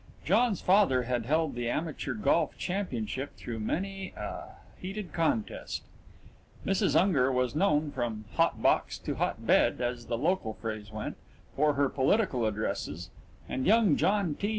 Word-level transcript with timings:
John's 0.25 0.61
father 0.61 1.03
had 1.03 1.27
held 1.27 1.53
the 1.53 1.69
amateur 1.69 2.15
golf 2.15 2.57
championship 2.57 3.35
through 3.37 3.59
many 3.59 4.15
a 4.17 4.45
heated 4.79 5.13
contest; 5.13 5.83
Mrs. 6.65 6.99
Unger 6.99 7.31
was 7.31 7.53
known 7.53 7.91
"from 7.91 8.25
hot 8.33 8.63
box 8.63 8.97
to 8.97 9.13
hot 9.17 9.45
bed," 9.45 9.79
as 9.79 10.07
the 10.07 10.17
local 10.17 10.55
phrase 10.55 10.91
went, 10.91 11.17
for 11.55 11.73
her 11.75 11.87
political 11.87 12.47
addresses; 12.47 13.11
and 13.47 13.67
young 13.67 13.95
John 13.95 14.33
T. 14.33 14.49